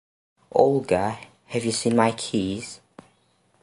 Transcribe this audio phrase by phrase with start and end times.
[0.51, 2.79] Olga, have you seen my keys?